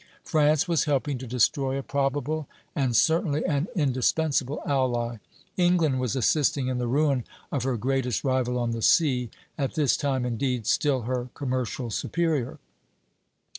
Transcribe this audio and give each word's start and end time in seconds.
France 0.23 0.67
was 0.67 0.85
helping 0.85 1.19
to 1.19 1.27
destroy 1.27 1.77
a 1.77 1.83
probable, 1.83 2.47
and 2.75 2.95
certainly 2.95 3.45
an 3.45 3.67
indispensable, 3.75 4.63
ally; 4.65 5.17
England 5.57 5.99
was 5.99 6.15
assisting 6.15 6.69
in 6.69 6.79
the 6.79 6.87
ruin 6.87 7.23
of 7.51 7.61
her 7.65 7.77
greatest 7.77 8.23
rival 8.23 8.57
on 8.57 8.71
the 8.71 8.81
sea, 8.81 9.29
at 9.59 9.75
this 9.75 9.95
time, 9.95 10.25
indeed, 10.25 10.65
still 10.65 11.03
her 11.03 11.29
commercial 11.35 11.91
superior. 11.91 12.57